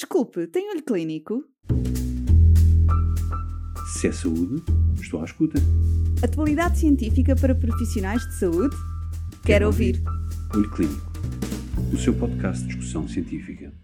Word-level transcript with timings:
Desculpe, 0.00 0.46
tem 0.46 0.70
olho 0.70 0.82
clínico? 0.82 1.44
Se 3.92 4.08
é 4.08 4.12
saúde, 4.12 4.62
estou 4.98 5.20
à 5.20 5.24
escuta. 5.26 5.58
Atualidade 6.24 6.78
científica 6.78 7.36
para 7.36 7.54
profissionais 7.54 8.26
de 8.26 8.38
saúde? 8.38 8.74
Quero, 8.74 9.42
Quero 9.44 9.66
ouvir. 9.66 9.96
ouvir. 9.96 10.56
Olho 10.56 10.70
Clínico, 10.70 11.12
o 11.92 11.98
seu 11.98 12.18
podcast 12.18 12.62
de 12.62 12.68
discussão 12.68 13.06
científica. 13.06 13.74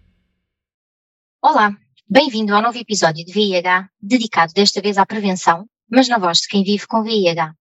Olá, 1.43 1.77
bem-vindo 2.09 2.55
ao 2.55 2.63
novo 2.63 2.79
episódio 2.79 3.23
de 3.23 3.31
VIH, 3.35 3.91
dedicado 4.01 4.55
desta 4.55 4.81
vez 4.81 4.97
à 4.97 5.05
prevenção, 5.05 5.69
mas 5.87 6.09
na 6.09 6.17
voz 6.17 6.39
de 6.39 6.49
quem 6.49 6.65
vive 6.65 6.87
com 6.87 7.03
VIH. 7.03 7.55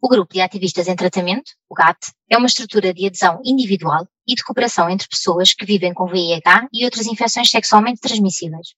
O 0.00 0.08
Grupo 0.08 0.32
de 0.32 0.40
Ativistas 0.40 0.86
em 0.86 0.94
Tratamento, 0.94 1.50
o 1.68 1.74
GAT, 1.74 1.98
é 2.30 2.38
uma 2.38 2.46
estrutura 2.46 2.94
de 2.94 3.08
adesão 3.08 3.42
individual 3.44 4.08
e 4.30 4.34
de 4.36 4.44
cooperação 4.44 4.88
entre 4.88 5.08
pessoas 5.08 5.52
que 5.52 5.66
vivem 5.66 5.92
com 5.92 6.06
VIH 6.06 6.68
e 6.72 6.84
outras 6.84 7.08
infecções 7.08 7.50
sexualmente 7.50 8.00
transmissíveis. 8.00 8.74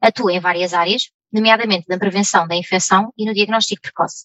Atua 0.00 0.32
em 0.32 0.40
várias 0.40 0.72
áreas, 0.72 1.10
nomeadamente 1.30 1.84
na 1.90 1.98
prevenção 1.98 2.48
da 2.48 2.56
infecção 2.56 3.12
e 3.18 3.26
no 3.26 3.34
diagnóstico 3.34 3.82
precoce. 3.82 4.24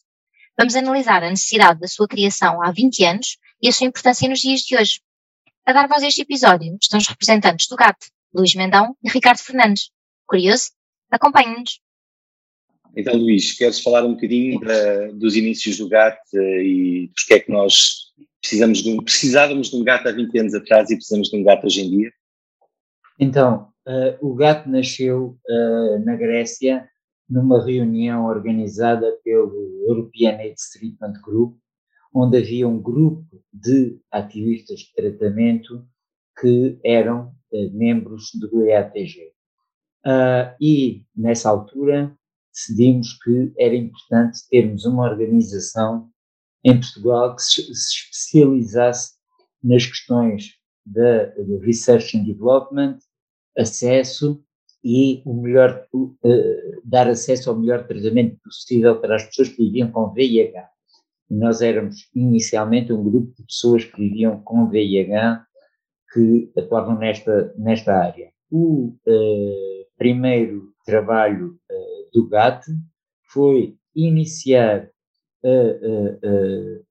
Vamos 0.58 0.78
analisar 0.78 1.22
a 1.22 1.30
necessidade 1.30 1.82
da 1.82 1.88
sua 1.88 2.08
criação 2.08 2.64
há 2.64 2.72
20 2.72 3.04
anos 3.04 3.38
e 3.62 3.68
a 3.68 3.74
sua 3.74 3.88
importância 3.88 4.30
nos 4.30 4.40
dias 4.40 4.62
de 4.62 4.78
hoje. 4.78 5.02
A 5.66 5.74
dar 5.74 5.90
voz 5.90 6.02
a 6.02 6.08
este 6.08 6.22
episódio 6.22 6.78
estão 6.82 6.98
os 6.98 7.08
representantes 7.08 7.68
do 7.68 7.76
GAT, 7.76 7.98
Luís 8.34 8.56
Mendão 8.56 8.96
e 9.04 9.10
Ricardo 9.10 9.40
Fernandes. 9.40 9.90
Curioso? 10.26 10.72
Acompanhe-nos. 11.12 11.82
Então, 12.96 13.16
Luís, 13.16 13.52
queres 13.52 13.82
falar 13.82 14.06
um 14.06 14.14
bocadinho 14.14 14.62
da, 14.62 15.08
dos 15.12 15.36
inícios 15.36 15.78
do 15.78 15.90
GAT 15.90 16.18
uh, 16.34 16.62
e 16.62 17.12
porque 17.14 17.34
é 17.34 17.40
que 17.40 17.52
nós 17.52 18.09
precisamos 18.42 18.80
de 18.80 18.92
um, 18.92 19.04
precisávamos 19.04 19.70
de 19.70 19.76
um 19.76 19.84
GAT 19.84 20.08
há 20.08 20.12
20 20.12 20.40
anos 20.40 20.54
atrás 20.54 20.90
e 20.90 20.96
precisamos 20.96 21.30
de 21.30 21.38
um 21.38 21.44
GAT 21.44 21.66
hoje 21.66 21.82
em 21.82 21.90
dia? 21.90 22.12
Então, 23.20 23.70
uh, 23.88 24.28
o 24.28 24.34
GAT 24.34 24.68
nasceu 24.68 25.38
uh, 25.48 26.06
na 26.06 26.16
Grécia 26.16 26.90
numa 27.30 27.64
reunião 27.64 28.26
organizada 28.26 29.18
pelo 29.24 29.54
European 29.88 30.38
AIDS 30.38 30.72
Treatment 30.72 31.22
Group, 31.22 31.58
onde 32.14 32.38
havia 32.38 32.68
um 32.68 32.82
grupo 32.82 33.44
de 33.54 34.00
ativistas 34.12 34.80
de 34.80 34.94
tratamento 34.94 35.86
que 36.40 36.80
eram 36.84 37.34
membros 37.72 38.32
do 38.34 38.66
EATG. 38.66 39.32
e, 40.60 41.04
nessa 41.16 41.50
altura, 41.50 42.16
decidimos 42.52 43.14
que 43.24 43.54
era 43.58 43.76
importante 43.76 44.40
termos 44.50 44.86
uma 44.86 45.04
organização 45.04 46.10
em 46.64 46.80
Portugal 46.80 47.36
que 47.36 47.42
se, 47.42 47.72
especializasse 47.72 49.14
nas 49.64 49.86
questões 49.86 50.56
da 50.86 51.32
research 51.62 52.18
and 52.18 52.24
development, 52.24 52.98
acesso 53.58 54.44
e 54.84 55.22
o 55.26 55.34
melhor, 55.34 55.86
uh, 55.94 56.82
dar 56.84 57.08
acesso 57.10 57.50
ao 57.50 57.60
melhor 57.60 57.86
tratamento 57.86 58.38
possível 58.44 59.00
para 59.00 59.16
as 59.16 59.26
pessoas 59.26 59.50
que 59.50 59.64
viviam 59.64 59.92
com 59.92 60.14
VIH. 60.14 60.70
Nós 61.30 61.62
éramos 61.62 62.10
inicialmente 62.16 62.92
um 62.92 63.04
grupo 63.04 63.34
de 63.36 63.44
pessoas 63.44 63.84
que 63.84 63.98
viviam 63.98 64.42
com 64.42 64.70
VIH 64.70 65.46
que 66.14 66.52
atuavam 66.58 66.98
nesta, 66.98 67.54
nesta 67.58 67.94
área. 67.94 68.32
O 68.50 68.96
uh, 69.06 69.86
primeiro 69.98 70.74
trabalho 70.86 71.60
uh, 71.70 72.10
do 72.14 72.28
GATT 72.28 72.66
foi 73.32 73.78
iniciar 73.96 74.90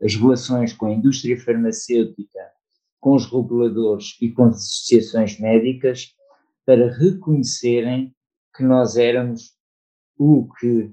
as 0.00 0.14
relações 0.14 0.72
com 0.72 0.86
a 0.86 0.92
indústria 0.92 1.38
farmacêutica, 1.38 2.40
com 3.00 3.14
os 3.14 3.26
reguladores 3.26 4.16
e 4.20 4.30
com 4.30 4.44
as 4.44 4.56
associações 4.56 5.38
médicas 5.38 6.14
para 6.66 6.90
reconhecerem 6.92 8.14
que 8.56 8.62
nós 8.64 8.96
éramos 8.96 9.52
o 10.18 10.48
que 10.58 10.90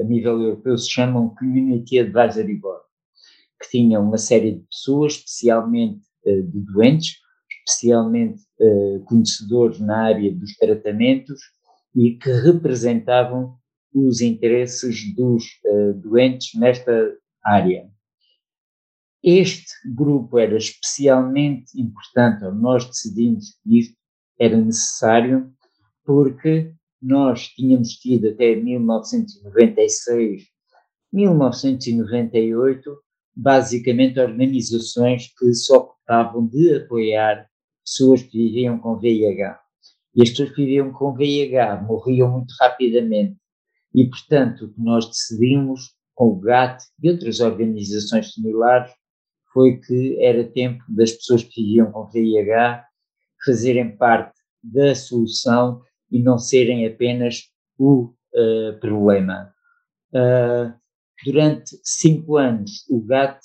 a 0.00 0.04
nível 0.04 0.40
europeu 0.40 0.78
se 0.78 0.90
chama 0.90 1.20
um 1.20 1.34
Community 1.34 1.98
Advisory 1.98 2.54
Board, 2.56 2.84
que 3.60 3.70
tinha 3.70 4.00
uma 4.00 4.16
série 4.16 4.52
de 4.52 4.64
pessoas, 4.70 5.14
especialmente 5.14 6.00
de 6.24 6.60
doentes, 6.72 7.16
especialmente 7.66 8.42
conhecedores 9.04 9.80
na 9.80 10.04
área 10.04 10.34
dos 10.34 10.54
tratamentos 10.56 11.40
e 11.94 12.12
que 12.12 12.30
representavam 12.30 13.56
os 13.94 14.20
interesses 14.20 15.14
dos 15.14 15.44
uh, 15.64 15.94
doentes 15.94 16.58
nesta 16.58 17.16
área. 17.44 17.88
Este 19.22 19.72
grupo 19.94 20.38
era 20.38 20.56
especialmente 20.56 21.80
importante, 21.80 22.44
ou 22.44 22.54
nós 22.54 22.84
decidimos 22.86 23.58
que 23.62 23.78
isto 23.80 23.96
era 24.38 24.56
necessário, 24.56 25.52
porque 26.04 26.72
nós 27.02 27.48
tínhamos 27.48 27.94
tido 27.94 28.28
até 28.28 28.54
1996, 28.54 30.44
1998, 31.12 32.96
basicamente 33.34 34.20
organizações 34.20 35.32
que 35.36 35.52
se 35.54 35.72
ocupavam 35.72 36.46
de 36.46 36.76
apoiar 36.76 37.48
pessoas 37.84 38.22
que 38.22 38.36
viviam 38.36 38.78
com 38.78 38.98
VIH. 38.98 39.58
E 40.14 40.22
as 40.22 40.30
pessoas 40.30 40.50
que 40.50 40.64
viviam 40.64 40.92
com 40.92 41.14
VIH 41.14 41.82
morriam 41.82 42.30
muito 42.30 42.52
rapidamente 42.60 43.37
e, 43.98 44.08
portanto, 44.08 44.66
o 44.66 44.72
que 44.72 44.80
nós 44.80 45.06
decidimos 45.06 45.92
com 46.14 46.28
o 46.28 46.38
GAT 46.38 46.84
e 47.02 47.10
outras 47.10 47.40
organizações 47.40 48.32
similares 48.32 48.92
foi 49.52 49.78
que 49.78 50.22
era 50.22 50.44
tempo 50.44 50.84
das 50.88 51.10
pessoas 51.10 51.42
que 51.42 51.60
viviam 51.60 51.90
com 51.90 52.06
VIH 52.06 52.86
fazerem 53.44 53.96
parte 53.96 54.38
da 54.62 54.94
solução 54.94 55.82
e 56.12 56.22
não 56.22 56.38
serem 56.38 56.86
apenas 56.86 57.50
o 57.76 58.14
uh, 58.34 58.78
problema. 58.80 59.52
Uh, 60.12 60.72
durante 61.24 61.76
cinco 61.82 62.36
anos, 62.36 62.86
o 62.88 63.00
GAT 63.00 63.40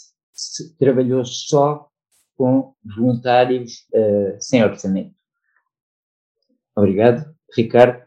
trabalhou 0.78 1.26
só 1.26 1.88
com 2.36 2.76
voluntários 2.96 3.88
uh, 3.92 4.38
sem 4.40 4.64
orçamento. 4.64 5.16
Obrigado, 6.76 7.26
Ricardo. 7.56 8.03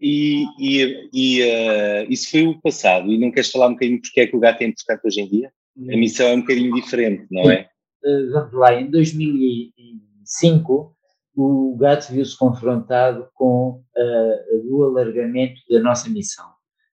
E, 0.00 0.44
e, 0.58 1.08
e 1.12 1.42
uh, 1.42 2.06
isso 2.08 2.30
foi 2.30 2.46
o 2.46 2.58
passado. 2.60 3.12
E 3.12 3.18
não 3.18 3.32
queres 3.32 3.50
falar 3.50 3.68
um 3.68 3.72
bocadinho 3.72 4.00
porque 4.00 4.20
é 4.20 4.26
que 4.26 4.36
o 4.36 4.40
gato 4.40 4.62
é 4.62 4.66
importante 4.66 5.06
hoje 5.06 5.20
em 5.20 5.28
dia? 5.28 5.52
A 5.92 5.96
missão 5.96 6.26
é 6.28 6.34
um 6.34 6.40
bocadinho 6.40 6.74
diferente, 6.74 7.26
não 7.30 7.48
é? 7.50 7.68
Uh, 8.04 8.32
vamos 8.32 8.52
lá, 8.52 8.80
em 8.80 8.90
2005 8.90 10.94
o 11.36 11.76
gato 11.76 12.12
viu-se 12.12 12.36
confrontado 12.36 13.28
com 13.32 13.80
uh, 13.96 14.74
o 14.74 14.84
alargamento 14.84 15.60
da 15.70 15.80
nossa 15.80 16.08
missão. 16.08 16.46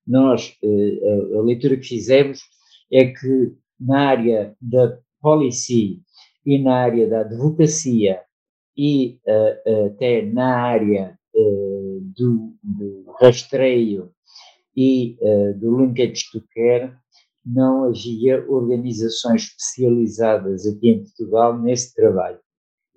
Nós, 0.06 0.56
a 1.36 1.42
leitura 1.42 1.78
que 1.78 1.88
fizemos 1.88 2.42
é 2.92 3.06
que 3.06 3.54
na 3.80 4.10
área 4.10 4.56
da 4.62 5.00
policy 5.20 6.00
e 6.46 6.60
na 6.60 6.76
área 6.76 7.10
da 7.10 7.22
advocacia 7.22 8.22
e 8.78 9.18
até 9.88 10.22
na 10.22 10.58
área 10.58 11.18
do, 12.18 12.56
do 12.64 13.12
rastreio 13.20 14.12
e 14.76 15.18
uh, 15.22 15.60
do 15.60 15.78
linkage 15.78 16.30
to 16.32 16.44
care, 16.54 16.94
não 17.46 17.86
havia 17.86 18.44
organizações 18.50 19.44
especializadas 19.44 20.66
aqui 20.66 20.90
em 20.90 21.04
Portugal 21.04 21.62
nesse 21.62 21.94
trabalho. 21.94 22.40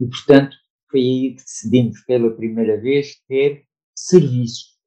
E, 0.00 0.06
portanto, 0.06 0.56
foi 0.90 1.00
aí 1.00 1.30
que 1.34 1.42
decidimos 1.42 2.00
pela 2.06 2.34
primeira 2.34 2.80
vez 2.80 3.16
ter 3.28 3.64
serviços. 3.94 4.78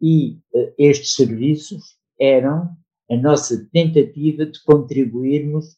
E 0.00 0.38
uh, 0.54 0.72
estes 0.78 1.14
serviços 1.14 1.82
eram 2.18 2.70
a 3.10 3.16
nossa 3.16 3.68
tentativa 3.72 4.46
de 4.46 4.62
contribuirmos 4.64 5.76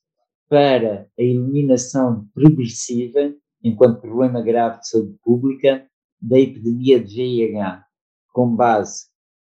para 0.48 1.06
a 1.18 1.22
eliminação 1.22 2.26
progressiva, 2.32 3.34
enquanto 3.62 4.00
problema 4.00 4.40
grave 4.40 4.80
de 4.80 4.88
saúde 4.88 5.14
pública, 5.22 5.87
da 6.20 6.38
epidemia 6.38 7.02
de 7.02 7.16
VIH, 7.16 7.84
com 8.32 8.54
base 8.54 9.06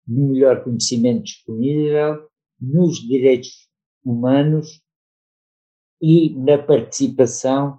no 0.07 0.29
melhor 0.29 0.63
conhecimento 0.65 1.25
disponível, 1.25 2.29
nos 2.61 2.99
direitos 2.99 3.69
humanos 4.05 4.83
e 6.01 6.35
na 6.39 6.59
participação 6.59 7.79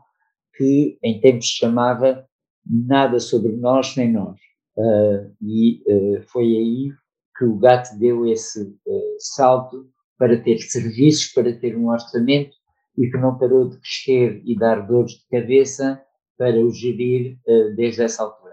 que 0.55 0.97
em 1.03 1.19
tempos 1.19 1.45
chamava 1.45 2.27
Nada 2.71 3.19
sobre 3.19 3.53
nós 3.55 3.95
nem 3.95 4.11
nós. 4.11 4.37
Uh, 4.77 5.35
e 5.41 5.81
uh, 5.87 6.21
foi 6.27 6.45
aí 6.45 6.91
que 7.37 7.45
o 7.45 7.57
GAT 7.57 7.97
deu 7.97 8.27
esse 8.27 8.61
uh, 8.61 9.15
salto 9.17 9.89
para 10.17 10.39
ter 10.41 10.59
serviços, 10.59 11.33
para 11.33 11.51
ter 11.57 11.75
um 11.75 11.89
orçamento 11.89 12.55
e 12.97 13.09
que 13.09 13.17
não 13.17 13.37
parou 13.37 13.69
de 13.69 13.79
crescer 13.79 14.41
e 14.45 14.55
dar 14.55 14.85
dores 14.85 15.13
de 15.13 15.27
cabeça 15.29 15.99
para 16.37 16.59
o 16.63 16.69
gerir 16.71 17.37
desde 17.75 18.03
essa 18.03 18.23
altura. 18.23 18.48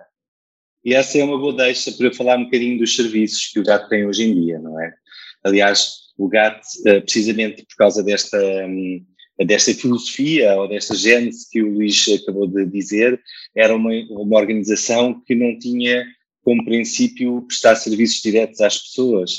E 0.86 0.94
essa 0.94 1.18
é 1.18 1.24
uma 1.24 1.36
boa 1.36 1.52
deixa 1.52 1.90
para 1.90 2.14
falar 2.14 2.38
um 2.38 2.44
bocadinho 2.44 2.78
dos 2.78 2.94
serviços 2.94 3.48
que 3.48 3.58
o 3.58 3.64
GAT 3.64 3.88
tem 3.88 4.06
hoje 4.06 4.22
em 4.22 4.32
dia, 4.32 4.60
não 4.60 4.80
é? 4.80 4.94
Aliás, 5.42 5.94
o 6.16 6.28
GAT, 6.28 6.60
eh, 6.86 7.00
precisamente 7.00 7.64
por 7.64 7.74
causa 7.74 8.04
desta, 8.04 8.38
hum, 8.38 9.04
desta 9.44 9.74
filosofia 9.74 10.54
ou 10.54 10.68
desta 10.68 10.94
gênese 10.94 11.50
que 11.50 11.60
o 11.60 11.72
Luís 11.72 12.06
acabou 12.22 12.46
de 12.46 12.64
dizer, 12.66 13.20
era 13.56 13.74
uma, 13.74 13.90
uma 14.10 14.38
organização 14.38 15.20
que 15.26 15.34
não 15.34 15.58
tinha 15.58 16.06
como 16.44 16.64
princípio, 16.64 17.42
prestar 17.42 17.74
serviços 17.74 18.22
diretos 18.22 18.60
às 18.60 18.78
pessoas. 18.78 19.32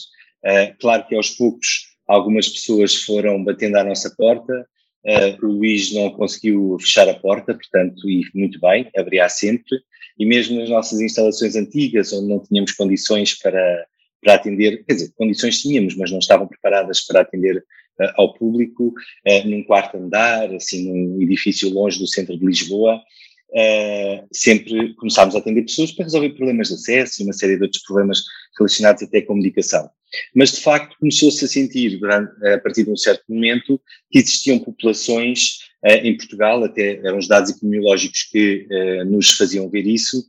Uh, 0.44 0.76
claro 0.82 1.08
que 1.08 1.16
aos 1.16 1.30
poucos 1.30 1.96
algumas 2.06 2.50
pessoas 2.50 2.94
foram 2.94 3.42
batendo 3.42 3.78
à 3.78 3.86
nossa 3.86 4.14
porta, 4.18 4.68
uh, 5.06 5.46
o 5.46 5.50
Luís 5.50 5.94
não 5.94 6.10
conseguiu 6.10 6.76
fechar 6.82 7.08
a 7.08 7.14
porta, 7.14 7.54
portanto, 7.54 8.10
e 8.10 8.24
muito 8.36 8.60
bem, 8.60 8.92
abrirá 8.98 9.30
sempre, 9.30 9.78
e 10.18 10.26
mesmo 10.26 10.60
nas 10.60 10.70
nossas 10.70 11.00
instalações 11.00 11.56
antigas, 11.56 12.12
onde 12.14 12.28
não 12.28 12.40
tínhamos 12.40 12.72
condições 12.72 13.34
para, 13.34 13.86
para 14.22 14.36
atender, 14.36 14.84
quer 14.86 14.94
dizer, 14.94 15.14
condições 15.16 15.62
tínhamos, 15.62 15.96
mas 15.96 16.12
não 16.12 16.20
estavam 16.20 16.48
preparadas 16.48 17.02
para 17.02 17.22
atender 17.22 17.58
uh, 17.58 18.12
ao 18.16 18.34
público, 18.34 18.88
uh, 18.88 19.48
num 19.48 19.64
quarto 19.64 19.98
andar, 19.98 20.54
assim, 20.54 20.88
num 20.88 21.22
edifício 21.22 21.70
longe 21.70 22.00
do 22.00 22.08
centro 22.08 22.38
de 22.38 22.46
Lisboa, 22.46 23.02
Uh, 23.50 24.28
sempre 24.34 24.94
começámos 24.96 25.34
a 25.34 25.40
atender 25.40 25.62
pessoas 25.62 25.94
para 25.94 26.04
resolver 26.04 26.32
problemas 26.32 26.68
de 26.68 26.74
acesso 26.74 27.22
e 27.22 27.24
uma 27.24 27.32
série 27.32 27.56
de 27.56 27.64
outros 27.64 27.82
problemas 27.82 28.24
relacionados 28.58 29.04
até 29.04 29.22
com 29.22 29.36
medicação. 29.36 29.90
Mas, 30.34 30.52
de 30.52 30.62
facto, 30.62 30.98
começou-se 31.00 31.44
a 31.44 31.48
sentir, 31.48 32.00
a 32.06 32.58
partir 32.60 32.84
de 32.84 32.92
um 32.92 32.98
certo 32.98 33.24
momento, 33.28 33.80
que 34.10 34.20
existiam 34.20 34.60
populações 34.60 35.60
uh, 35.84 36.00
em 36.04 36.16
Portugal, 36.16 36.64
até 36.64 36.98
eram 36.98 37.18
os 37.18 37.28
dados 37.28 37.52
epidemiológicos 37.52 38.24
que 38.24 38.68
uh, 38.72 39.06
nos 39.06 39.32
faziam 39.32 39.70
ver 39.70 39.86
isso, 39.86 40.26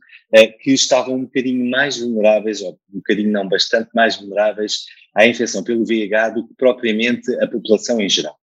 que 0.61 0.73
estavam 0.73 1.15
um 1.15 1.23
bocadinho 1.23 1.65
mais 1.71 1.97
vulneráveis, 1.97 2.61
ou 2.61 2.79
um 2.93 2.97
bocadinho 2.97 3.31
não, 3.31 3.49
bastante 3.49 3.89
mais 3.95 4.15
vulneráveis 4.15 4.85
à 5.15 5.25
infecção 5.25 5.63
pelo 5.63 5.83
VIH 5.83 6.29
do 6.29 6.47
que 6.47 6.53
propriamente 6.53 7.33
a 7.41 7.47
população 7.47 7.99
em 7.99 8.07
geral. 8.07 8.37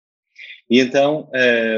E 0.71 0.81
então 0.81 1.29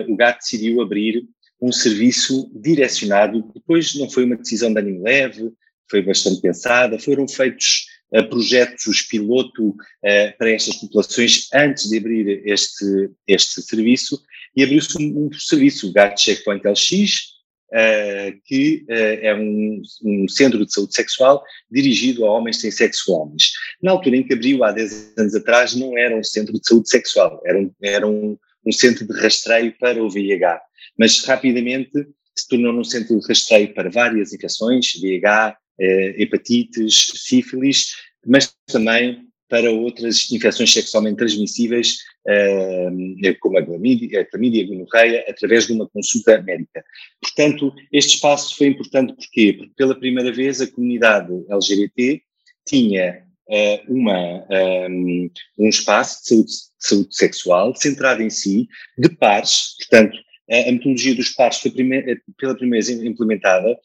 o 0.09 0.14
GAT 0.14 0.38
decidiu 0.38 0.81
abrir 0.81 1.25
um 1.61 1.73
serviço 1.73 2.49
direcionado. 2.55 3.50
Depois 3.52 3.97
não 3.97 4.09
foi 4.09 4.25
uma 4.25 4.37
decisão 4.37 4.73
de 4.73 4.79
ânimo 4.79 5.02
leve, 5.02 5.50
foi 5.91 6.02
bastante 6.02 6.41
pensada, 6.41 6.99
foram 6.99 7.26
feitos 7.26 7.86
projetos 8.29 9.03
piloto 9.03 9.70
uh, 9.70 10.38
para 10.38 10.50
estas 10.50 10.76
populações 10.76 11.49
antes 11.53 11.88
de 11.88 11.99
abrir 11.99 12.43
este, 12.47 13.11
este 13.26 13.62
serviço 13.62 14.20
e 14.55 14.62
abriu-se 14.62 14.97
um, 14.99 15.26
um, 15.26 15.32
serviço, 15.32 15.88
o 15.88 15.93
GAT 15.93 16.19
Checkpoint 16.19 16.67
LX, 16.67 17.37
uh, 17.73 18.41
que 18.44 18.85
é 18.88 19.35
um, 19.35 19.82
um, 20.05 20.29
centro 20.29 20.64
de 20.64 20.73
saúde 20.73 20.94
sexual 20.94 21.43
dirigido 21.70 22.25
a 22.25 22.31
homens 22.31 22.61
sem 22.61 22.70
sexo 22.70 23.12
homens. 23.12 23.53
Na 23.82 23.91
altura 23.91 24.17
em 24.17 24.23
que 24.23 24.35
abriu, 24.35 24.64
há 24.64 24.73
10 24.73 25.14
anos 25.19 25.35
atrás, 25.35 25.75
não 25.75 25.99
era 25.99 26.17
um 26.17 26.25
centro 26.25 26.52
de 26.55 26.67
saúde 26.67 26.88
sexual, 26.88 27.43
era 27.44 27.59
um, 27.59 27.70
era 27.82 28.06
um, 28.06 28.38
um 28.64 28.73
centro 28.73 29.06
de 29.06 29.20
rastreio 29.20 29.75
para 29.79 30.02
o 30.02 30.09
VIH 30.09 30.61
mas 30.99 31.25
rapidamente 31.25 31.91
se 32.35 32.49
tornou 32.49 32.73
num 32.73 32.85
centro 32.85 33.19
de 33.19 33.26
rastreio 33.26 33.73
para 33.75 33.91
várias 33.91 34.32
infecções, 34.32 34.93
VIH, 35.00 35.50
eh, 35.50 35.56
hepatites, 35.78 37.12
sífilis, 37.14 37.94
mas 38.26 38.55
também 38.67 39.26
para 39.49 39.70
outras 39.70 40.31
infecções 40.32 40.73
sexualmente 40.73 41.19
transmissíveis, 41.19 41.99
eh, 42.26 43.34
como 43.40 43.58
a 43.58 43.64
clamídia, 43.64 44.20
a 44.20 44.25
clamídia, 44.25 44.64
a 44.64 44.67
gonorreia, 44.67 45.25
através 45.28 45.67
de 45.67 45.73
uma 45.73 45.88
consulta 45.88 46.43
médica. 46.43 46.84
Portanto, 47.20 47.73
este 47.93 48.17
espaço 48.17 48.56
foi 48.56 48.69
importante 48.69 49.14
porquê? 49.14 49.55
Porque 49.56 49.73
pela 49.76 49.99
primeira 49.99 50.32
vez 50.32 50.61
a 50.61 50.67
comunidade 50.67 51.32
LGBT 51.49 52.20
tinha 52.67 53.23
eh, 53.49 53.82
uma, 53.88 54.44
um, 54.90 55.31
espaço 55.69 56.23
de 56.23 56.28
saúde, 56.28 56.50
de 56.50 56.87
saúde 56.88 57.17
sexual 57.17 57.75
centrado 57.76 58.23
em 58.23 58.31
si, 58.31 58.69
de 58.99 59.08
pares, 59.08 59.76
portanto, 59.78 60.19
a 60.50 60.73
metodologia 60.73 61.14
dos 61.14 61.31
pares 61.31 61.58
foi 61.58 61.73
pela 61.73 62.55
primeira 62.55 62.87
vez 62.87 62.88
implementada. 62.88 63.76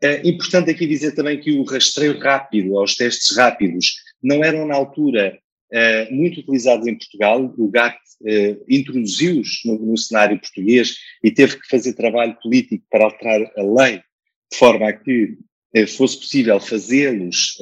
É 0.00 0.28
importante 0.28 0.70
aqui 0.70 0.86
dizer 0.86 1.12
também 1.12 1.40
que 1.40 1.52
o 1.52 1.64
rastreio 1.64 2.18
rápido, 2.18 2.78
aos 2.78 2.94
testes 2.94 3.36
rápidos, 3.36 3.96
não 4.22 4.44
eram 4.44 4.66
na 4.66 4.76
altura 4.76 5.38
uh, 5.72 6.14
muito 6.14 6.40
utilizados 6.40 6.86
em 6.86 6.96
Portugal. 6.96 7.52
O 7.58 7.68
GAT 7.68 7.96
uh, 7.96 8.64
introduziu-os 8.68 9.60
no, 9.64 9.78
no, 9.78 9.98
cenário 9.98 10.38
português 10.38 10.94
e 11.22 11.30
teve 11.30 11.58
que 11.58 11.68
fazer 11.68 11.94
trabalho 11.94 12.36
político 12.40 12.84
para 12.90 13.04
alterar 13.04 13.40
a 13.56 13.62
lei 13.62 14.00
de 14.50 14.56
forma 14.56 14.88
a 14.88 14.92
que 14.92 15.36
fosse 15.98 16.18
possível 16.18 16.58
fazê-los, 16.58 17.58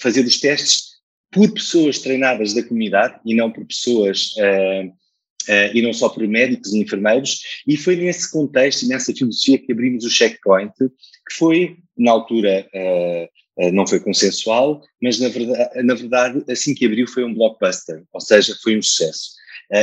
fazer 0.00 0.24
os 0.24 0.40
testes 0.40 0.96
por 1.30 1.48
pessoas 1.54 2.00
treinadas 2.00 2.52
da 2.52 2.64
comunidade 2.64 3.20
e 3.24 3.32
não 3.32 3.52
por 3.52 3.64
pessoas 3.64 4.34
uh, 5.48 5.76
e 5.76 5.82
não 5.82 5.92
só 5.92 6.08
por 6.08 6.26
médicos 6.26 6.72
e 6.72 6.78
enfermeiros, 6.78 7.40
e 7.66 7.76
foi 7.76 7.96
nesse 7.96 8.30
contexto 8.30 8.82
e 8.84 8.88
nessa 8.88 9.12
filosofia 9.12 9.58
que 9.58 9.72
abrimos 9.72 10.04
o 10.04 10.10
checkpoint, 10.10 10.72
que 10.78 11.34
foi, 11.34 11.76
na 11.96 12.12
altura, 12.12 12.66
uh, 12.74 13.72
não 13.72 13.86
foi 13.86 13.98
consensual, 13.98 14.80
mas 15.02 15.18
na 15.18 15.28
verdade, 15.28 15.82
na 15.82 15.94
verdade, 15.94 16.44
assim 16.48 16.74
que 16.74 16.86
abriu 16.86 17.08
foi 17.08 17.24
um 17.24 17.34
blockbuster, 17.34 18.04
ou 18.12 18.20
seja, 18.20 18.56
foi 18.62 18.78
um 18.78 18.82
sucesso. 18.82 19.32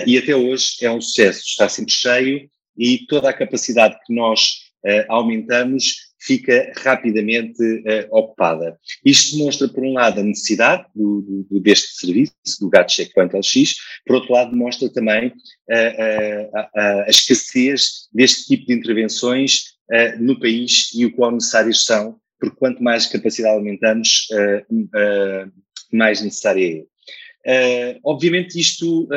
e 0.08 0.18
até 0.18 0.34
hoje 0.34 0.78
é 0.82 0.90
um 0.90 1.02
sucesso, 1.02 1.42
está 1.46 1.68
sempre 1.68 1.92
cheio 1.92 2.50
e 2.78 3.06
toda 3.08 3.30
a 3.30 3.34
capacidade 3.34 3.98
que 4.06 4.16
nós 4.16 4.62
aumentamos 5.10 5.94
fica 6.26 6.72
rapidamente 6.78 7.62
uh, 7.62 8.08
ocupada. 8.10 8.78
Isto 9.04 9.38
demonstra, 9.38 9.68
por 9.68 9.84
um 9.84 9.94
lado, 9.94 10.20
a 10.20 10.24
necessidade 10.24 10.86
do, 10.96 11.46
do, 11.50 11.60
deste 11.60 11.94
serviço, 12.00 12.34
do 12.60 12.70
GAT 12.70 12.92
Checkpoint 12.92 13.36
LX, 13.36 13.76
por 14.06 14.16
outro 14.16 14.34
lado, 14.34 14.52
demonstra 14.52 14.90
também 14.92 15.28
uh, 15.28 16.58
uh, 16.58 17.02
a 17.06 17.10
escassez 17.10 18.08
deste 18.12 18.48
tipo 18.48 18.68
de 18.68 18.74
intervenções 18.74 19.76
no 20.20 20.40
país 20.40 20.90
e 20.96 21.06
o 21.06 21.16
quão 21.16 21.34
necessárias 21.34 21.86
são, 21.86 22.16
porque 22.40 22.56
quanto 22.56 22.82
mais 22.82 23.06
capacidade 23.06 23.56
aumentamos, 23.56 24.28
mais 25.94 26.24
necessária 26.24 26.84
é. 27.46 28.00
obviamente 28.04 28.60
isto 28.60 29.08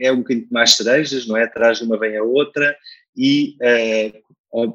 é 0.00 0.10
um 0.10 0.16
bocadinho 0.16 0.48
mais 0.50 0.72
cerejas, 0.72 1.28
não 1.28 1.36
é? 1.36 1.44
Atrás 1.44 1.80
uma 1.80 1.96
vem 1.96 2.16
a 2.16 2.24
outra 2.24 2.76
e 3.16 3.54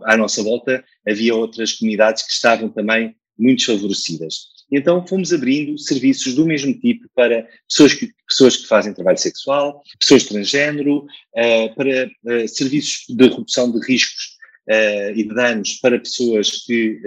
à 0.06 0.18
nossa 0.18 0.42
volta 0.44 0.84
havia 1.08 1.36
outras 1.36 1.74
comunidades 1.74 2.24
que 2.24 2.32
estavam 2.32 2.70
também 2.70 3.16
muito 3.38 3.58
desfavorecidas. 3.58 4.56
Então 4.72 5.06
fomos 5.06 5.32
abrindo 5.32 5.78
serviços 5.78 6.34
do 6.34 6.46
mesmo 6.46 6.74
tipo 6.80 7.08
para 7.14 7.48
pessoas 7.68 7.94
que, 7.94 8.10
pessoas 8.28 8.58
que 8.58 8.68
fazem 8.68 8.94
trabalho 8.94 9.18
sexual, 9.18 9.82
pessoas 10.00 10.24
transgênero, 10.24 11.00
uh, 11.04 11.76
para 11.76 12.08
uh, 12.08 12.48
serviços 12.48 13.06
de 13.08 13.28
redução 13.28 13.72
de 13.72 13.86
riscos 13.86 14.38
uh, 14.70 15.12
e 15.12 15.24
de 15.24 15.34
danos 15.36 15.74
para 15.76 16.00
pessoas 16.00 16.64
que 16.66 17.00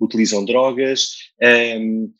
utilizam 0.00 0.44
drogas, 0.44 1.10
um, 1.72 2.12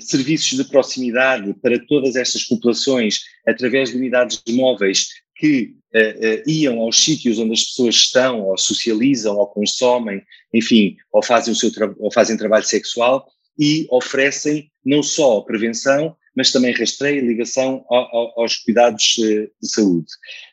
serviços 0.00 0.56
de 0.56 0.64
proximidade 0.64 1.52
para 1.60 1.78
todas 1.86 2.16
estas 2.16 2.44
populações 2.44 3.20
através 3.46 3.90
de 3.90 3.96
unidades 3.96 4.42
móveis 4.48 5.08
que 5.36 5.74
uh, 5.94 5.98
uh, 5.98 6.50
iam 6.50 6.80
aos 6.80 7.02
sítios 7.02 7.38
onde 7.38 7.52
as 7.52 7.64
pessoas 7.64 7.94
estão, 7.94 8.42
ou 8.42 8.56
socializam, 8.56 9.36
ou 9.36 9.46
consomem, 9.46 10.22
enfim, 10.52 10.96
ou 11.12 11.22
fazem, 11.22 11.52
o 11.52 11.56
seu 11.56 11.70
ou 11.98 12.10
fazem 12.10 12.36
trabalho 12.36 12.64
sexual 12.64 13.26
e 13.58 13.86
oferecem 13.90 14.70
não 14.84 15.02
só 15.02 15.40
prevenção, 15.40 16.16
mas 16.34 16.52
também 16.52 16.72
rastreio 16.72 17.24
e 17.24 17.26
ligação 17.26 17.84
ao, 17.88 18.16
ao, 18.16 18.40
aos 18.40 18.56
cuidados 18.56 19.16
uh, 19.18 19.50
de 19.60 19.68
saúde. 19.68 20.08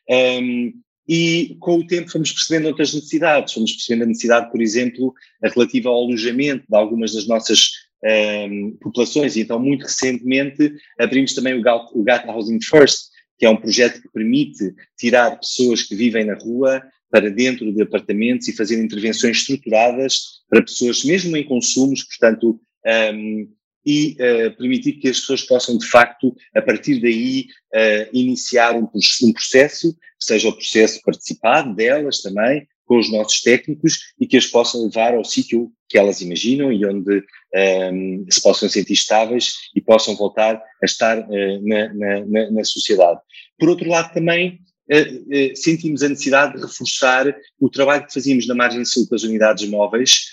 Um, 0.09 0.73
e 1.07 1.57
com 1.59 1.79
o 1.79 1.87
tempo 1.87 2.09
fomos 2.09 2.31
percebendo 2.31 2.67
outras 2.67 2.93
necessidades, 2.93 3.53
fomos 3.53 3.73
percebendo 3.73 4.03
a 4.03 4.07
necessidade, 4.07 4.51
por 4.51 4.61
exemplo, 4.61 5.13
relativa 5.43 5.89
ao 5.89 6.03
alojamento 6.03 6.65
de 6.67 6.77
algumas 6.77 7.13
das 7.13 7.27
nossas 7.27 7.71
um, 8.03 8.77
populações, 8.81 9.35
e 9.35 9.41
então 9.41 9.59
muito 9.59 9.83
recentemente 9.83 10.73
abrimos 10.99 11.33
também 11.33 11.57
o 11.57 11.61
GAT, 11.61 11.89
o 11.93 12.03
GAT 12.03 12.25
Housing 12.27 12.61
First, 12.61 13.12
que 13.43 13.47
é 13.47 13.50
um 13.50 13.57
projeto 13.57 14.01
que 14.01 14.07
permite 14.07 14.73
tirar 14.97 15.38
pessoas 15.38 15.83
que 15.83 15.93
vivem 15.93 16.23
na 16.23 16.33
rua 16.33 16.81
para 17.12 17.29
dentro 17.29 17.73
de 17.73 17.81
apartamentos 17.81 18.47
e 18.47 18.55
fazer 18.55 18.81
intervenções 18.81 19.39
estruturadas 19.39 20.39
para 20.50 20.62
pessoas, 20.62 21.03
mesmo 21.03 21.35
em 21.35 21.43
consumos, 21.43 22.05
portanto, 22.05 22.57
um, 23.13 23.51
e 23.85 24.13
uh, 24.13 24.55
permitir 24.57 24.93
que 24.93 25.09
as 25.09 25.19
pessoas 25.19 25.41
possam, 25.41 25.77
de 25.77 25.85
facto, 25.85 26.33
a 26.55 26.62
partir 26.62 27.01
daí, 27.01 27.47
uh, 27.75 28.09
iniciar 28.13 28.77
um, 28.77 28.89
um, 29.23 29.33
processo, 29.33 29.93
seja 30.17 30.47
o 30.47 30.53
processo 30.53 31.01
participado 31.03 31.75
delas 31.75 32.21
também, 32.21 32.65
com 32.85 32.99
os 32.99 33.11
nossos 33.11 33.41
técnicos, 33.41 33.99
e 34.19 34.27
que 34.27 34.37
as 34.37 34.47
possam 34.47 34.83
levar 34.83 35.13
ao 35.13 35.23
sítio 35.23 35.71
que 35.89 35.97
elas 35.97 36.21
imaginam 36.21 36.71
e 36.71 36.85
onde 36.85 37.23
um, 37.91 38.25
se 38.29 38.41
possam 38.41 38.67
sentir 38.67 38.93
estáveis 38.93 39.53
e 39.75 39.81
possam 39.81 40.15
voltar 40.15 40.55
a 40.55 40.85
estar 40.85 41.19
uh, 41.19 41.67
na, 41.67 41.93
na, 41.93 42.51
na, 42.51 42.63
sociedade. 42.63 43.19
Por 43.59 43.69
outro 43.69 43.87
lado, 43.87 44.11
também 44.13 44.59
uh, 44.91 45.51
uh, 45.51 45.55
sentimos 45.55 46.01
a 46.01 46.09
necessidade 46.09 46.55
de 46.55 46.61
reforçar 46.61 47.35
o 47.59 47.69
trabalho 47.69 48.07
que 48.07 48.13
fazíamos 48.13 48.47
na 48.47 48.55
margem 48.55 48.83
sul 48.83 49.07
com 49.07 49.15
as 49.15 49.23
unidades 49.23 49.69
móveis 49.69 50.31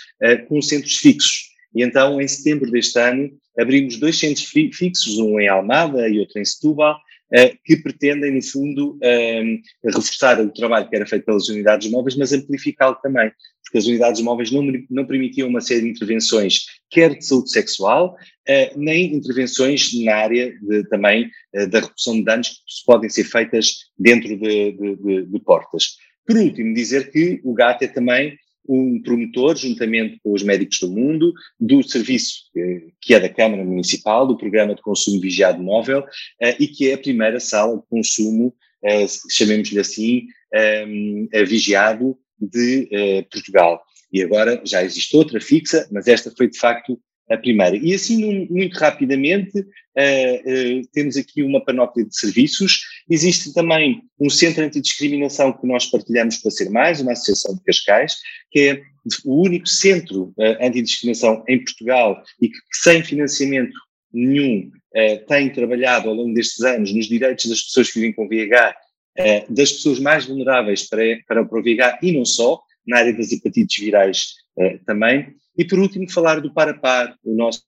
com 0.49 0.61
centros 0.61 0.97
fixos. 0.97 1.50
E 1.75 1.83
então, 1.83 2.21
em 2.21 2.28
setembro 2.28 2.71
deste 2.71 2.99
ano, 2.99 3.30
abrimos 3.59 3.97
dois 3.97 4.19
centros 4.19 4.45
fixos, 4.47 5.19
um 5.19 5.40
em 5.40 5.49
Almada 5.49 6.09
e 6.09 6.19
outro 6.19 6.38
em 6.38 6.45
Setúbal, 6.45 6.99
que 7.65 7.77
pretendem, 7.77 8.35
no 8.35 8.43
fundo, 8.43 8.99
reforçar 9.85 10.41
o 10.41 10.53
trabalho 10.53 10.89
que 10.89 10.97
era 10.97 11.07
feito 11.07 11.25
pelas 11.25 11.49
unidades 11.49 11.91
móveis, 11.91 12.17
mas 12.17 12.33
amplificá-lo 12.33 12.97
também, 13.03 13.31
porque 13.63 13.79
as 13.79 13.87
unidades 13.87 14.21
móveis 14.21 14.51
não, 14.51 14.67
não 14.91 15.07
permitiam 15.07 15.49
uma 15.49 15.61
série 15.61 15.83
de 15.83 15.91
intervenções, 15.91 16.67
quer 16.91 17.17
de 17.17 17.25
saúde 17.25 17.51
sexual, 17.51 18.17
nem 18.77 19.15
intervenções 19.15 19.91
na 20.05 20.17
área 20.17 20.53
de, 20.61 20.89
também 20.89 21.31
da 21.71 21.81
redução 21.81 22.15
de 22.15 22.25
danos 22.25 22.49
que 22.49 22.85
podem 22.85 23.09
ser 23.09 23.25
feitas 23.25 23.91
dentro 23.99 24.37
de, 24.37 24.73
de, 24.73 24.97
de, 24.97 25.27
de 25.27 25.41
portas. 25.41 25.99
Por 26.27 26.37
último, 26.37 26.75
dizer 26.75 27.11
que 27.11 27.41
o 27.45 27.55
GAT 27.55 27.83
é 27.83 27.89
também 27.89 28.37
um 28.69 29.00
promotor, 29.02 29.57
juntamente 29.57 30.19
com 30.23 30.33
os 30.33 30.43
médicos 30.43 30.79
do 30.81 30.90
mundo, 30.90 31.33
do 31.59 31.83
serviço 31.83 32.45
eh, 32.57 32.88
que 33.00 33.14
é 33.14 33.21
da 33.21 33.29
Câmara 33.29 33.64
Municipal, 33.64 34.26
do 34.26 34.37
Programa 34.37 34.75
de 34.75 34.83
Consumo 34.83 35.21
Vigiado 35.21 35.62
Móvel, 35.62 36.05
eh, 36.40 36.57
e 36.61 36.69
que 36.69 36.90
é 36.90 36.95
a 36.95 36.99
primeira 36.99 37.40
sala 37.40 37.76
de 37.76 37.83
consumo, 37.88 38.55
eh, 38.85 39.07
chamemos-lhe 39.31 39.81
assim, 39.81 40.26
vigiado 41.47 42.19
de 42.37 43.25
Portugal. 43.31 43.81
E 44.12 44.21
agora 44.21 44.61
já 44.64 44.83
existe 44.83 45.17
outra 45.17 45.40
fixa, 45.40 45.88
mas 45.93 46.09
esta 46.09 46.33
foi 46.37 46.50
de 46.50 46.59
facto 46.59 47.00
a 47.31 47.37
primeira. 47.37 47.76
E 47.76 47.95
assim, 47.95 48.49
muito 48.50 48.76
rapidamente, 48.76 49.64
temos 50.93 51.17
aqui 51.17 51.45
uma 51.45 51.64
panóplia 51.64 52.05
de 52.05 52.19
serviços. 52.19 52.81
Existe 53.11 53.52
também 53.52 54.02
um 54.21 54.31
centro 54.31 54.64
antidiscriminação 54.64 55.52
que 55.52 55.67
nós 55.67 55.87
partilhamos 55.87 56.37
para 56.37 56.50
ser 56.52 56.71
mais, 56.71 57.00
uma 57.00 57.12
associação 57.12 57.57
de 57.57 57.62
Cascais, 57.64 58.17
que 58.52 58.61
é 58.61 58.83
o 59.25 59.43
único 59.43 59.67
centro 59.67 60.33
uh, 60.38 60.64
antidiscriminação 60.64 61.43
em 61.49 61.59
Portugal 61.64 62.23
e 62.40 62.49
que, 62.49 62.59
sem 62.73 63.02
financiamento 63.02 63.73
nenhum, 64.12 64.71
tem 65.29 65.49
trabalhado 65.52 66.09
ao 66.09 66.14
longo 66.14 66.35
destes 66.35 66.64
anos 66.64 66.93
nos 66.93 67.07
direitos 67.07 67.47
das 67.47 67.62
pessoas 67.62 67.93
que 67.93 68.00
vivem 68.00 68.12
com 68.12 68.29
VIH, 68.29 68.75
das 69.49 69.71
pessoas 69.71 70.00
mais 70.00 70.25
vulneráveis 70.25 70.88
para, 70.88 71.05
para, 71.29 71.43
o 71.43 71.62
VIH 71.62 72.00
e 72.02 72.11
não 72.11 72.25
só, 72.25 72.61
na 72.85 72.99
área 72.99 73.12
das 73.12 73.31
hepatites 73.31 73.79
virais 73.79 74.35
também. 74.85 75.33
E 75.57 75.64
por 75.64 75.79
último, 75.79 76.11
falar 76.11 76.40
do 76.40 76.52
Para 76.52 76.75
Par, 76.75 77.14
o 77.23 77.37
nosso 77.37 77.62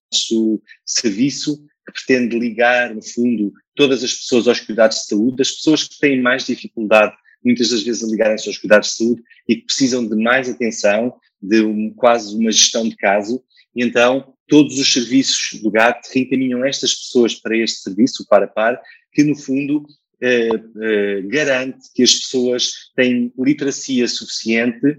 serviço 0.84 1.62
que 1.86 1.92
pretende 1.92 2.38
ligar, 2.38 2.94
no 2.94 3.02
fundo, 3.02 3.52
todas 3.74 4.04
as 4.04 4.12
pessoas 4.14 4.48
aos 4.48 4.60
cuidados 4.60 4.98
de 4.98 5.06
saúde, 5.06 5.42
as 5.42 5.50
pessoas 5.50 5.84
que 5.84 5.98
têm 5.98 6.20
mais 6.20 6.46
dificuldade, 6.46 7.14
muitas 7.44 7.70
das 7.70 7.82
vezes, 7.82 8.04
a 8.04 8.06
ligarem-se 8.06 8.48
aos 8.48 8.58
cuidados 8.58 8.90
de 8.90 8.96
saúde 8.96 9.22
e 9.48 9.56
que 9.56 9.66
precisam 9.66 10.06
de 10.06 10.16
mais 10.16 10.48
atenção, 10.48 11.14
de 11.40 11.62
um, 11.62 11.92
quase 11.94 12.36
uma 12.36 12.52
gestão 12.52 12.88
de 12.88 12.96
caso. 12.96 13.42
E 13.74 13.82
então, 13.82 14.32
todos 14.46 14.78
os 14.78 14.92
serviços 14.92 15.60
do 15.60 15.70
GAT 15.70 16.00
reencaminham 16.12 16.64
estas 16.64 16.94
pessoas 16.94 17.34
para 17.34 17.56
este 17.56 17.80
serviço, 17.80 18.22
o 18.22 18.26
Para 18.26 18.46
Par, 18.46 18.80
que 19.12 19.24
no 19.24 19.34
fundo 19.34 19.84
eh, 20.20 20.50
eh, 20.80 21.22
garante 21.22 21.88
que 21.94 22.02
as 22.02 22.14
pessoas 22.14 22.90
têm 22.94 23.32
literacia 23.38 24.06
suficiente 24.06 24.98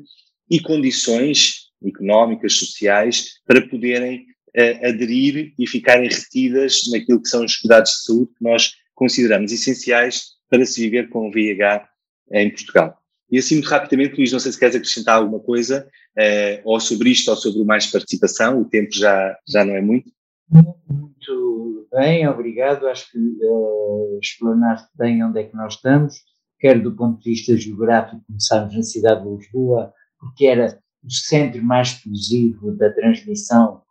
e 0.49 0.59
condições 0.59 1.69
económicas, 1.85 2.53
sociais, 2.53 3.35
para 3.45 3.61
poderem 3.67 4.25
uh, 4.57 4.87
aderir 4.87 5.53
e 5.57 5.67
ficarem 5.67 6.09
retidas 6.09 6.81
naquilo 6.91 7.21
que 7.21 7.29
são 7.29 7.43
os 7.43 7.55
cuidados 7.57 7.91
de 7.91 8.03
saúde 8.03 8.31
que 8.37 8.43
nós 8.43 8.73
consideramos 8.95 9.51
essenciais 9.51 10.33
para 10.49 10.65
se 10.65 10.81
viver 10.81 11.09
com 11.09 11.27
o 11.27 11.31
VIH 11.31 11.87
em 12.31 12.49
Portugal. 12.49 12.97
E 13.31 13.39
assim, 13.39 13.55
muito 13.55 13.69
rapidamente, 13.69 14.15
Luís, 14.15 14.31
não 14.31 14.39
sei 14.39 14.51
se 14.51 14.59
queres 14.59 14.75
acrescentar 14.75 15.15
alguma 15.17 15.39
coisa, 15.39 15.87
uh, 16.17 16.61
ou 16.63 16.79
sobre 16.79 17.09
isto, 17.09 17.29
ou 17.29 17.37
sobre 17.37 17.63
mais 17.63 17.87
participação, 17.87 18.61
o 18.61 18.65
tempo 18.65 18.93
já, 18.93 19.35
já 19.47 19.65
não 19.65 19.75
é 19.75 19.81
muito. 19.81 20.11
Muito 20.51 21.87
bem, 21.91 22.27
obrigado. 22.27 22.87
Acho 22.87 23.11
que 23.11 23.17
uh, 23.17 24.19
explanaste 24.21 24.87
bem 24.95 25.23
onde 25.23 25.39
é 25.39 25.43
que 25.45 25.55
nós 25.55 25.73
estamos, 25.73 26.21
quer 26.59 26.79
do 26.79 26.95
ponto 26.95 27.21
de 27.21 27.31
vista 27.31 27.57
geográfico, 27.57 28.23
começámos 28.27 28.75
na 28.75 28.83
cidade 28.83 29.23
de 29.23 29.35
Lisboa, 29.35 29.91
porque 30.19 30.45
era 30.45 30.79
o 31.03 31.11
centro 31.11 31.63
mais 31.63 31.89
explosivo 31.89 32.71
da 32.73 32.91
transmissão 32.91 33.81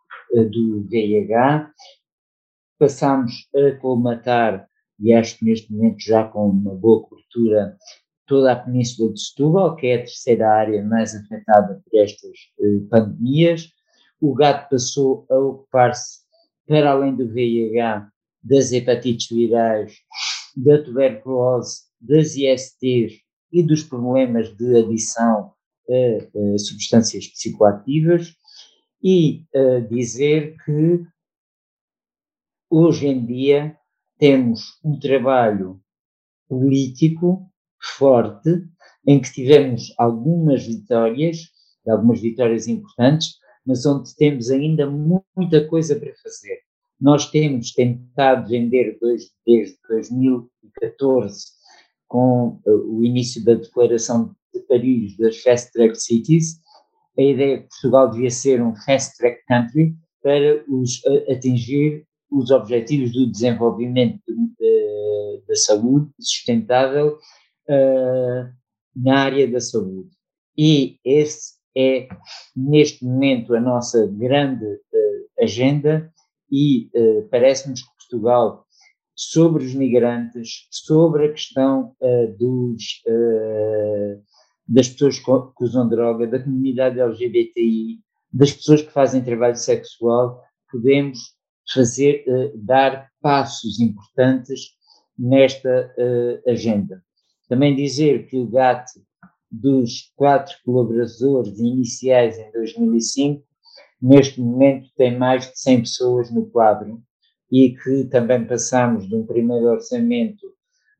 do 0.43 0.83
VIH. 0.89 1.71
Passamos 2.79 3.47
a 3.55 3.75
colmatar, 3.77 4.67
e 4.99 5.13
acho 5.13 5.37
que 5.37 5.45
neste 5.45 5.71
momento 5.71 6.01
já 6.01 6.23
com 6.25 6.49
uma 6.49 6.75
boa 6.75 7.03
cobertura, 7.03 7.77
toda 8.25 8.51
a 8.51 8.55
Península 8.55 9.13
de 9.13 9.21
Setúbal, 9.21 9.75
que 9.75 9.87
é 9.87 9.95
a 9.95 9.99
terceira 9.99 10.49
área 10.49 10.83
mais 10.83 11.15
afetada 11.15 11.81
por 11.83 11.99
estas 11.99 12.37
uh, 12.59 12.87
pandemias. 12.89 13.69
O 14.19 14.33
GAT 14.33 14.69
passou 14.69 15.25
a 15.29 15.37
ocupar-se, 15.37 16.23
para 16.67 16.91
além 16.91 17.15
do 17.15 17.27
VIH, 17.27 18.07
das 18.41 18.71
hepatites 18.71 19.27
virais, 19.29 19.93
da 20.55 20.81
tuberculose, 20.81 21.81
das 21.99 22.35
ISTs 22.35 23.19
e 23.51 23.63
dos 23.63 23.83
problemas 23.83 24.55
de 24.55 24.77
adição 24.77 25.53
a, 25.89 26.53
a 26.55 26.57
substâncias 26.57 27.27
psicoativas 27.27 28.33
e 29.03 29.45
dizer 29.89 30.55
que 30.63 31.05
hoje 32.69 33.07
em 33.07 33.25
dia 33.25 33.77
temos 34.17 34.79
um 34.83 34.97
trabalho 34.97 35.81
político 36.47 37.51
forte 37.97 38.63
em 39.05 39.19
que 39.21 39.33
tivemos 39.33 39.93
algumas 39.97 40.65
vitórias, 40.65 41.49
algumas 41.85 42.21
vitórias 42.21 42.67
importantes, 42.67 43.35
mas 43.65 43.85
onde 43.85 44.15
temos 44.15 44.49
ainda 44.49 44.89
muita 44.89 45.67
coisa 45.67 45.99
para 45.99 46.13
fazer. 46.23 46.59
Nós 46.99 47.29
temos 47.29 47.73
tentado 47.73 48.47
vender 48.47 48.97
dois, 49.01 49.29
desde 49.45 49.77
2014, 49.89 51.47
com 52.07 52.61
o 52.65 53.03
início 53.03 53.43
da 53.43 53.55
Declaração 53.55 54.33
de 54.53 54.61
Paris 54.61 55.17
das 55.17 55.41
Fast 55.41 55.73
Track 55.73 55.99
Cities, 56.01 56.61
a 57.17 57.21
ideia 57.21 57.57
que 57.59 57.67
Portugal 57.69 58.09
devia 58.11 58.29
ser 58.29 58.61
um 58.61 58.75
Fast 58.75 59.17
Track 59.17 59.43
Country 59.47 59.95
para 60.21 60.63
os, 60.67 61.01
atingir 61.29 62.05
os 62.31 62.49
objetivos 62.49 63.11
do 63.11 63.29
desenvolvimento 63.29 64.21
da 65.53 65.55
saúde 65.55 66.09
sustentável 66.19 67.17
uh, 67.69 68.53
na 68.95 69.19
área 69.19 69.47
da 69.47 69.59
saúde. 69.59 70.09
E 70.57 70.97
esse 71.05 71.53
é, 71.75 72.07
neste 72.55 73.03
momento, 73.05 73.55
a 73.55 73.59
nossa 73.59 74.07
grande 74.07 74.65
uh, 74.65 75.43
agenda 75.43 76.11
e 76.51 76.89
uh, 76.95 77.27
parece-nos 77.29 77.81
que 77.81 77.87
Portugal, 77.97 78.65
sobre 79.15 79.63
os 79.63 79.73
migrantes, 79.73 80.67
sobre 80.71 81.27
a 81.27 81.31
questão 81.31 81.95
dos 82.39 82.83
das 84.67 84.89
pessoas 84.89 85.19
que 85.19 85.63
usam 85.63 85.87
droga, 85.87 86.27
da 86.27 86.39
comunidade 86.39 86.99
LGBTI, 86.99 87.99
das 88.31 88.51
pessoas 88.51 88.81
que 88.81 88.91
fazem 88.91 89.23
trabalho 89.23 89.55
sexual, 89.55 90.41
podemos 90.71 91.19
fazer, 91.71 92.23
uh, 92.27 92.57
dar 92.57 93.09
passos 93.21 93.79
importantes 93.79 94.71
nesta 95.17 95.93
uh, 95.97 96.49
agenda. 96.49 97.03
Também 97.47 97.75
dizer 97.75 98.27
que 98.27 98.37
o 98.37 98.47
GAT, 98.47 98.85
dos 99.51 100.11
quatro 100.15 100.55
colaboradores 100.65 101.59
iniciais 101.59 102.39
em 102.39 102.51
2005, 102.51 103.43
neste 104.01 104.41
momento 104.41 104.89
tem 104.97 105.17
mais 105.17 105.51
de 105.51 105.59
100 105.59 105.79
pessoas 105.81 106.31
no 106.31 106.47
quadro 106.47 107.01
e 107.51 107.75
que 107.75 108.05
também 108.05 108.45
passamos 108.45 109.07
de 109.07 109.15
um 109.15 109.25
primeiro 109.25 109.67
orçamento 109.67 110.47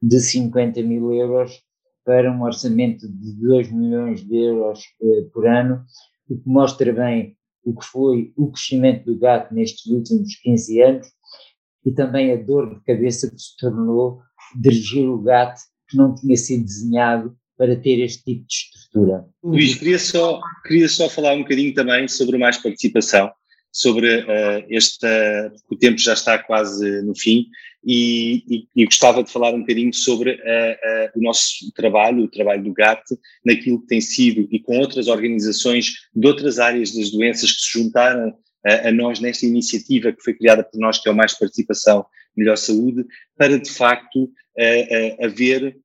de 0.02 0.20
50 0.20 0.84
mil 0.84 1.12
euros 1.12 1.64
para 2.06 2.32
um 2.32 2.44
orçamento 2.44 3.08
de 3.08 3.34
2 3.34 3.72
milhões 3.72 4.24
de 4.26 4.36
euros 4.36 4.82
eh, 5.02 5.26
por 5.34 5.48
ano, 5.48 5.84
o 6.30 6.38
que 6.38 6.50
mostra 6.50 6.92
bem 6.92 7.36
o 7.66 7.74
que 7.78 7.86
foi 7.86 8.34
o 8.36 8.52
crescimento 8.52 9.06
do 9.06 9.18
gato 9.18 9.54
nestes 9.54 9.86
últimos 9.86 10.36
15 10.42 10.82
anos 10.82 11.08
e 11.86 11.92
também 11.92 12.32
a 12.32 12.36
dor 12.36 12.76
de 12.76 12.84
cabeça 12.84 13.30
que 13.30 13.42
se 13.42 13.56
tornou 13.58 14.22
dirigir 14.60 15.08
o 15.08 15.22
gato 15.22 15.62
que 15.90 15.98
não 15.98 16.14
tinha 16.14 16.36
sido 16.36 16.66
desenhado 16.66 17.36
para 17.58 17.76
ter 17.76 18.00
este 18.02 18.24
tipo 18.24 18.46
de 18.48 18.54
estrutura. 18.54 19.26
Luís, 19.44 19.76
queria 19.76 20.00
só, 20.00 20.42
queria 20.66 20.90
só 20.90 21.10
falar 21.10 21.34
um 21.34 21.44
bocadinho 21.44 21.74
também 21.74 22.08
sobre 22.08 22.38
mais 22.38 22.58
participação, 22.58 23.32
sobre 23.72 24.22
uh, 24.22 24.66
esta, 24.70 25.54
o 25.70 25.76
tempo 25.76 25.98
já 25.98 26.14
está 26.14 26.38
quase 26.38 27.02
no 27.04 27.16
fim, 27.16 27.46
e, 27.86 28.44
e, 28.48 28.68
e, 28.76 28.86
gostava 28.86 29.24
de 29.24 29.32
falar 29.32 29.54
um 29.54 29.60
bocadinho 29.60 29.94
sobre 29.94 30.32
uh, 30.32 30.36
uh, 30.36 31.20
o 31.20 31.22
nosso 31.22 31.72
trabalho, 31.76 32.24
o 32.24 32.30
trabalho 32.30 32.64
do 32.64 32.74
GAT, 32.74 33.04
naquilo 33.46 33.82
que 33.82 33.88
tem 33.88 34.00
sido 34.00 34.48
e 34.52 34.60
com 34.60 34.80
outras 34.80 35.08
organizações 35.08 35.88
de 36.16 36.26
outras 36.26 36.60
áreas 36.60 36.94
das 36.94 37.12
doenças 37.12 37.52
que 37.52 37.62
se 37.62 37.80
juntaram 37.80 38.30
uh, 38.30 38.88
a 38.88 38.92
nós 38.92 39.20
nesta 39.20 39.46
iniciativa 39.46 40.14
que 40.14 40.24
foi 40.24 40.34
criada 40.34 40.64
por 40.64 40.80
nós, 40.80 41.00
que 41.00 41.10
é 41.10 41.12
o 41.12 41.16
Mais 41.16 41.38
Participação, 41.38 42.06
Melhor 42.36 42.58
Saúde, 42.58 43.06
para 43.38 43.60
de 43.60 43.70
facto 43.70 44.32
haver, 45.20 45.76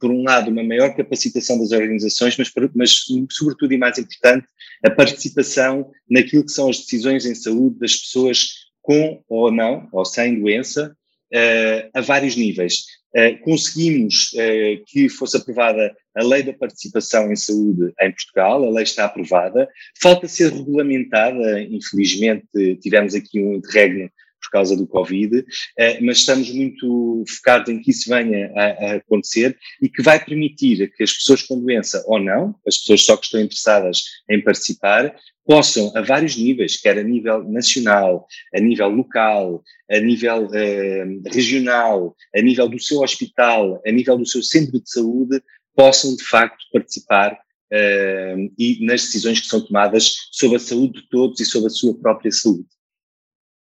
por 0.00 0.10
um 0.10 0.22
lado, 0.22 0.50
uma 0.50 0.62
maior 0.62 0.94
capacitação 0.96 1.58
das 1.58 1.72
organizações, 1.72 2.36
mas, 2.38 2.50
mas 2.74 2.94
sobretudo 3.30 3.72
e 3.72 3.78
mais 3.78 3.98
importante, 3.98 4.46
a 4.82 4.90
participação 4.90 5.90
naquilo 6.08 6.44
que 6.44 6.52
são 6.52 6.70
as 6.70 6.78
decisões 6.78 7.26
em 7.26 7.34
saúde 7.34 7.78
das 7.78 7.96
pessoas 7.96 8.48
com 8.80 9.22
ou 9.28 9.50
não, 9.50 9.88
ou 9.92 10.04
sem 10.04 10.40
doença, 10.40 10.96
uh, 11.34 11.90
a 11.94 12.00
vários 12.00 12.36
níveis, 12.36 12.98
Uh, 13.16 13.40
conseguimos 13.40 14.34
uh, 14.34 14.84
que 14.86 15.08
fosse 15.08 15.34
aprovada 15.34 15.96
a 16.14 16.22
lei 16.22 16.42
da 16.42 16.52
participação 16.52 17.32
em 17.32 17.36
saúde 17.36 17.90
em 18.02 18.12
Portugal, 18.12 18.62
a 18.62 18.70
lei 18.70 18.82
está 18.82 19.06
aprovada, 19.06 19.66
falta 19.98 20.28
ser 20.28 20.52
regulamentada, 20.52 21.62
infelizmente 21.62 22.46
tivemos 22.82 23.14
aqui 23.14 23.40
um 23.40 23.54
interregno 23.54 24.10
por 24.48 24.52
causa 24.52 24.74
do 24.74 24.86
Covid, 24.86 25.44
eh, 25.76 26.00
mas 26.00 26.18
estamos 26.18 26.50
muito 26.50 27.22
focados 27.28 27.68
em 27.68 27.80
que 27.80 27.90
isso 27.90 28.08
venha 28.08 28.50
a, 28.56 28.62
a, 28.62 28.94
acontecer 28.94 29.56
e 29.80 29.88
que 29.88 30.02
vai 30.02 30.24
permitir 30.24 30.90
que 30.96 31.02
as 31.02 31.12
pessoas 31.12 31.42
com 31.42 31.60
doença 31.60 32.02
ou 32.06 32.18
não, 32.18 32.54
as 32.66 32.78
pessoas 32.78 33.04
só 33.04 33.16
que 33.16 33.26
estão 33.26 33.40
interessadas 33.40 34.04
em 34.30 34.42
participar, 34.42 35.14
possam, 35.44 35.92
a 35.94 36.00
vários 36.00 36.36
níveis, 36.36 36.80
quer 36.80 36.98
a 36.98 37.02
nível 37.02 37.42
nacional, 37.44 38.26
a 38.54 38.60
nível 38.60 38.88
local, 38.88 39.62
a 39.90 39.98
nível 39.98 40.48
eh, 40.54 41.04
regional, 41.26 42.16
a 42.34 42.40
nível 42.40 42.68
do 42.68 42.80
seu 42.80 43.00
hospital, 43.00 43.80
a 43.86 43.92
nível 43.92 44.16
do 44.16 44.26
seu 44.26 44.42
centro 44.42 44.80
de 44.80 44.90
saúde, 44.90 45.42
possam 45.74 46.16
de 46.16 46.24
facto 46.24 46.58
participar 46.72 47.38
uh, 47.72 48.52
e 48.58 48.84
nas 48.84 49.02
decisões 49.02 49.40
que 49.40 49.46
são 49.46 49.64
tomadas 49.64 50.12
sobre 50.32 50.56
a 50.56 50.60
saúde 50.60 51.02
de 51.02 51.08
todos 51.08 51.38
e 51.40 51.44
sobre 51.44 51.68
a 51.68 51.70
sua 51.70 51.96
própria 51.98 52.32
saúde. 52.32 52.66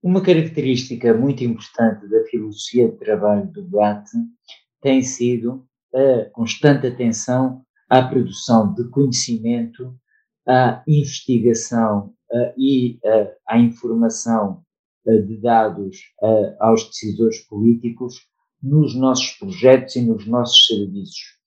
Uma 0.05 0.21
característica 0.21 1.15
muito 1.15 1.43
importante 1.43 2.07
da 2.11 2.23
filosofia 2.25 2.91
de 2.91 2.99
trabalho 2.99 3.51
do 3.51 3.67
GATT 3.71 4.11
tem 4.83 5.01
sido 5.01 5.67
a 5.95 6.29
constante 6.31 6.87
atenção 6.87 7.65
à 7.89 8.03
produção 8.03 8.75
de 8.75 8.87
conhecimento, 8.91 9.99
à 10.47 10.85
investigação 10.87 12.13
e 12.55 12.99
à 13.49 13.59
informação 13.59 14.63
de 15.07 15.39
dados 15.39 15.97
aos 16.61 16.85
decisores 16.85 17.39
políticos 17.49 18.29
nos 18.63 18.95
nossos 18.95 19.31
projetos 19.39 19.97
e 19.97 20.03
nos 20.03 20.27
nossos 20.27 20.67
serviços. 20.67 21.39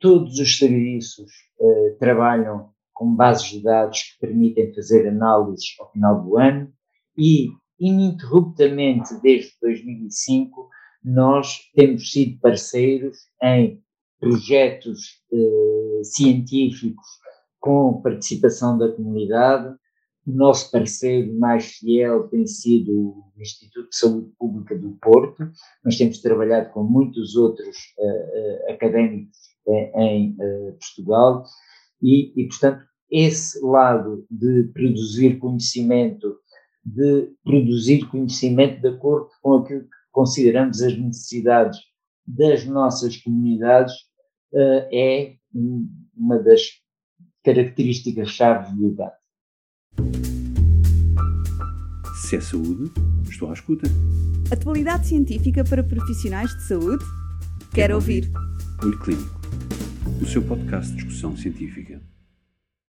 Todos 0.00 0.38
os 0.38 0.56
serviços 0.56 1.30
uh, 1.60 1.98
trabalham 1.98 2.70
com 2.94 3.14
bases 3.14 3.50
de 3.50 3.62
dados 3.62 4.00
que 4.02 4.26
permitem 4.26 4.72
fazer 4.72 5.08
análises 5.08 5.76
ao 5.78 5.92
final 5.92 6.22
do 6.22 6.38
ano 6.38 6.72
e, 7.18 7.48
ininterruptamente, 7.80 9.14
desde 9.22 9.52
2005, 9.60 10.68
nós 11.04 11.58
temos 11.74 12.10
sido 12.10 12.38
parceiros 12.40 13.16
em 13.42 13.80
projetos 14.20 15.22
uh, 15.32 16.04
científicos 16.04 17.06
com 17.60 18.00
participação 18.02 18.76
da 18.76 18.90
comunidade. 18.90 19.74
O 20.26 20.32
nosso 20.32 20.70
parceiro 20.70 21.32
mais 21.38 21.76
fiel 21.76 22.28
tem 22.28 22.46
sido 22.46 22.92
o 22.92 23.32
Instituto 23.38 23.88
de 23.88 23.96
Saúde 23.96 24.30
Pública 24.38 24.76
do 24.76 24.90
Porto. 25.00 25.50
Nós 25.84 25.96
temos 25.96 26.20
trabalhado 26.20 26.70
com 26.72 26.82
muitos 26.82 27.36
outros 27.36 27.76
uh, 27.98 28.70
uh, 28.70 28.72
académicos 28.72 29.38
em 29.96 30.32
uh, 30.32 30.72
Portugal 30.78 31.44
e, 32.02 32.32
e, 32.40 32.48
portanto, 32.48 32.84
esse 33.10 33.64
lado 33.64 34.26
de 34.30 34.64
produzir 34.74 35.38
conhecimento, 35.38 36.36
de 36.94 37.32
produzir 37.44 38.06
conhecimento 38.06 38.80
de 38.80 38.88
acordo 38.88 39.28
com 39.42 39.54
aquilo 39.54 39.82
que 39.82 39.88
consideramos 40.10 40.82
as 40.82 40.96
necessidades 40.96 41.78
das 42.26 42.64
nossas 42.64 43.16
comunidades, 43.16 43.94
uh, 44.52 44.86
é 44.92 45.34
uma 46.16 46.38
das 46.38 46.62
características-chave 47.44 48.74
do 48.76 48.94
GAT. 48.94 49.14
Se 52.26 52.36
é 52.36 52.40
saúde, 52.40 52.92
estou 53.30 53.48
à 53.48 53.54
escuta. 53.54 53.88
Atualidade 54.52 55.06
científica 55.06 55.64
para 55.64 55.82
profissionais 55.82 56.50
de 56.50 56.62
saúde? 56.64 57.04
Quero, 57.72 57.72
Quero 57.72 57.94
ouvir. 57.94 58.24
ouvir. 58.24 58.84
Olho 58.84 58.98
Clínico 58.98 59.38
o 60.20 60.26
seu 60.26 60.42
podcast 60.42 60.90
de 60.90 60.96
discussão 60.96 61.36
científica. 61.36 62.00